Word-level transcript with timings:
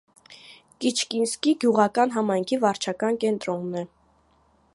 Կիչկինսկի 0.85 1.53
գյուղական 1.65 2.15
համայնքի 2.17 2.61
վարչական 2.67 3.21
կենտրոնն 3.27 3.83
է։ 3.85 3.87